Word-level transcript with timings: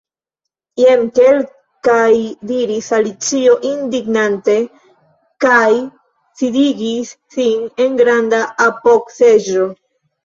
"Jen 0.83 1.01
kelkaj" 1.17 2.13
diris 2.51 2.87
Alicio 2.99 3.53
indignante, 3.73 4.55
kaj 5.45 5.69
sidigis 6.43 7.13
sin 7.37 7.69
en 7.87 8.01
granda 8.05 8.45
apogseĝo. 8.71 9.69